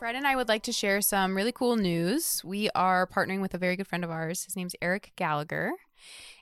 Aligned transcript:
Fred 0.00 0.16
and 0.16 0.26
I 0.26 0.34
would 0.34 0.48
like 0.48 0.62
to 0.62 0.72
share 0.72 1.02
some 1.02 1.36
really 1.36 1.52
cool 1.52 1.76
news. 1.76 2.42
We 2.42 2.70
are 2.74 3.06
partnering 3.06 3.42
with 3.42 3.52
a 3.52 3.58
very 3.58 3.76
good 3.76 3.86
friend 3.86 4.02
of 4.02 4.10
ours. 4.10 4.44
His 4.44 4.56
name's 4.56 4.74
Eric 4.80 5.12
Gallagher. 5.14 5.72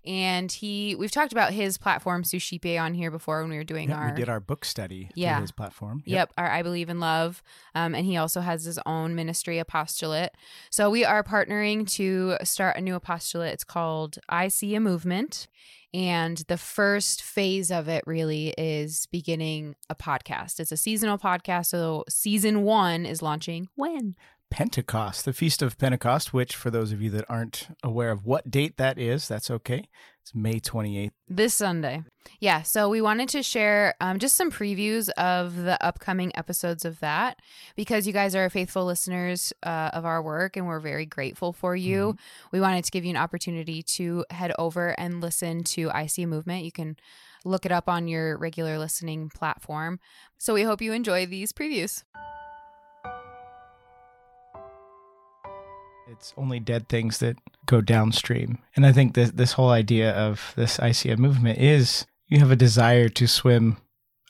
And 0.05 0.51
he, 0.51 0.95
we've 0.95 1.11
talked 1.11 1.33
about 1.33 1.53
his 1.53 1.77
platform 1.77 2.25
Suscipe 2.25 2.65
on 2.81 2.95
here 2.95 3.11
before 3.11 3.41
when 3.43 3.51
we 3.51 3.57
were 3.57 3.65
doing 3.65 3.93
our 3.93 4.11
we 4.11 4.17
did 4.17 4.29
our 4.29 4.41
book 4.41 4.65
study 4.65 5.11
Yeah. 5.15 5.41
his 5.41 5.53
platform. 5.53 6.03
Yep. 6.07 6.33
our 6.39 6.51
I 6.51 6.63
Believe 6.63 6.89
in 6.89 7.01
Love. 7.01 7.43
Um, 7.75 7.95
and 7.95 8.07
he 8.07 8.17
also 8.17 8.41
has 8.41 8.65
his 8.65 8.79
own 8.87 9.15
ministry 9.15 9.59
apostolate. 9.59 10.33
So 10.71 10.89
we 10.89 11.05
are 11.05 11.23
partnering 11.23 11.91
to 11.93 12.37
start 12.45 12.77
a 12.77 12.81
new 12.81 12.95
apostolate. 12.95 13.53
It's 13.53 13.65
called 13.65 14.19
I 14.29 14.49
See 14.49 14.75
a 14.75 14.81
Movement. 14.81 15.49
And 15.95 16.39
the 16.49 16.59
first 16.59 17.23
phase 17.23 17.71
of 17.71 17.89
it 17.89 18.05
really 18.07 18.55
is 18.59 19.07
beginning 19.11 19.75
a 19.89 19.95
podcast. 19.95 20.61
It's 20.61 20.71
a 20.73 20.77
seasonal 20.77 21.17
podcast. 21.19 21.67
So 21.67 22.05
season 22.11 22.63
one 22.63 23.07
is 23.07 23.23
launching 23.23 23.69
when? 23.75 24.15
Pentecost, 24.51 25.25
the 25.25 25.33
Feast 25.33 25.63
of 25.63 25.79
Pentecost, 25.79 26.33
which 26.33 26.57
for 26.57 26.71
those 26.71 26.93
of 26.93 27.03
you 27.03 27.11
that 27.11 27.25
aren't 27.29 27.69
aware 27.83 28.11
of 28.11 28.25
what 28.25 28.51
date 28.51 28.77
that 28.77 28.99
is, 28.99 29.29
that's 29.29 29.51
okay. 29.51 29.85
It's 30.23 30.35
May 30.35 30.61
28th. 30.61 31.11
This 31.29 31.55
Sunday. 31.55 32.03
Yeah. 32.41 32.63
So 32.63 32.89
we 32.89 33.01
wanted 33.01 33.29
to 33.31 33.43
share 33.43 33.95
um, 34.01 34.19
just 34.19 34.37
some 34.37 34.51
previews 34.51 35.09
of 35.11 35.57
the 35.57 35.83
upcoming 35.85 36.37
episodes 36.37 36.85
of 36.85 37.01
that 37.01 37.39
because 37.77 38.07
you 38.07 38.13
guys 38.13 38.35
are 38.35 38.51
faithful 38.51 38.85
listeners 38.85 39.53
uh, 39.63 39.91
of 39.93 40.05
our 40.05 40.23
work 40.23 40.57
and 40.57 40.67
we're 40.67 40.81
very 40.81 41.07
grateful 41.07 41.53
for 41.53 41.75
you. 41.75 42.17
We 42.53 42.61
wanted 42.61 42.85
to 42.85 42.91
give 42.91 43.05
you 43.05 43.11
an 43.11 43.17
opportunity 43.17 43.83
to 43.83 44.25
head 44.31 44.53
over 44.59 44.91
and 45.01 45.21
listen 45.21 45.65
to 45.65 45.91
I 45.91 46.07
See 46.07 46.27
Movement. 46.27 46.65
You 46.65 46.73
can 46.73 46.97
look 47.45 47.65
it 47.65 47.73
up 47.73 47.89
on 47.89 48.09
your 48.09 48.37
regular 48.37 48.79
listening 48.79 49.31
platform. 49.31 50.01
So 50.37 50.55
we 50.55 50.63
hope 50.63 50.83
you 50.83 50.93
enjoy 50.93 51.27
these 51.27 51.53
previews. 51.53 52.03
It's 56.11 56.33
only 56.37 56.61
dead 56.61 56.89
things 56.89 57.19
that 57.19 57.37
go 57.67 57.81
downstream. 57.81 58.59
And 58.75 58.87
I 58.87 58.93
think 58.93 59.15
this 59.15 59.31
this 59.31 59.53
whole 59.53 59.71
idea 59.71 60.13
of 60.13 60.53
this 60.57 60.81
I 60.81 60.93
See 60.93 61.11
a 61.11 61.17
movement 61.17 61.59
is 61.59 62.07
you 62.29 62.39
have 62.39 62.51
a 62.51 62.57
desire 62.57 63.09
to 63.09 63.27
swim 63.27 63.79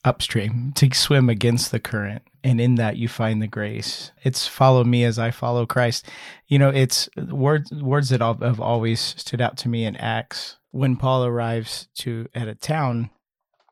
upstream, 0.05 0.73
to 0.77 0.91
swim 0.95 1.29
against 1.29 1.71
the 1.71 1.81
current. 1.81 2.23
And 2.45 2.61
in 2.61 2.77
that 2.77 2.97
you 2.97 3.09
find 3.09 3.43
the 3.43 3.49
grace. 3.49 4.13
It's 4.23 4.47
follow 4.47 4.85
me 4.85 5.05
as 5.05 5.19
I 5.19 5.31
follow 5.33 5.67
Christ. 5.67 6.07
You 6.47 6.59
know, 6.59 6.69
it's 6.69 7.09
words 7.17 7.71
words 7.73 8.11
that 8.11 8.21
have 8.21 8.61
always 8.61 9.01
stood 9.01 9.41
out 9.41 9.57
to 9.59 9.69
me 9.69 9.85
in 9.85 9.97
Acts. 9.97 10.57
When 10.71 10.97
Paul 10.97 11.25
arrives 11.25 11.89
to 11.97 12.29
at 12.35 12.47
a 12.47 12.55
town, 12.55 13.11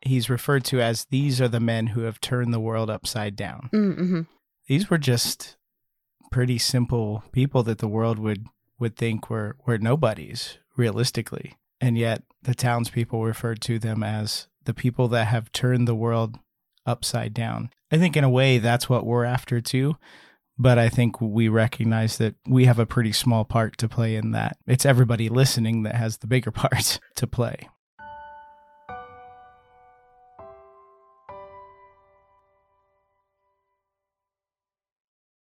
he's 0.02 0.30
referred 0.30 0.64
to 0.66 0.80
as 0.80 1.06
these 1.06 1.40
are 1.40 1.48
the 1.48 1.60
men 1.60 1.88
who 1.88 2.02
have 2.02 2.20
turned 2.20 2.52
the 2.52 2.60
world 2.60 2.90
upside 2.90 3.36
down 3.36 3.68
Mm-hmm. 3.72 4.22
these 4.66 4.88
were 4.90 4.98
just 4.98 5.55
pretty 6.30 6.58
simple 6.58 7.24
people 7.32 7.62
that 7.64 7.78
the 7.78 7.88
world 7.88 8.19
would 8.19 8.46
would 8.78 8.96
think 8.96 9.30
were 9.30 9.56
were 9.66 9.78
nobodies 9.78 10.58
realistically. 10.77 11.55
And 11.80 11.96
yet 11.98 12.22
the 12.42 12.55
townspeople 12.55 13.24
referred 13.24 13.60
to 13.62 13.78
them 13.78 14.02
as 14.02 14.48
the 14.64 14.74
people 14.74 15.08
that 15.08 15.27
have 15.27 15.52
turned 15.52 15.86
the 15.86 15.94
world 15.94 16.38
upside 16.84 17.34
down. 17.34 17.70
I 17.91 17.98
think 17.98 18.16
in 18.16 18.24
a 18.24 18.30
way 18.30 18.58
that's 18.58 18.88
what 18.88 19.06
we're 19.06 19.24
after 19.24 19.60
too 19.60 19.96
but 20.58 20.78
i 20.78 20.88
think 20.88 21.20
we 21.20 21.48
recognize 21.48 22.16
that 22.16 22.34
we 22.46 22.64
have 22.64 22.78
a 22.78 22.86
pretty 22.86 23.12
small 23.12 23.44
part 23.44 23.77
to 23.77 23.86
play 23.88 24.16
in 24.16 24.30
that. 24.30 24.56
It's 24.66 24.86
everybody 24.86 25.28
listening 25.28 25.83
that 25.83 25.94
has 25.96 26.16
the 26.16 26.27
bigger 26.27 26.50
part 26.62 26.98
to 27.16 27.27
play 27.27 27.68